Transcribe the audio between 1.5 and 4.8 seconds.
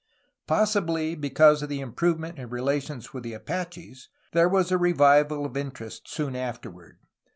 of the improvement in relations with the Apaches, there was a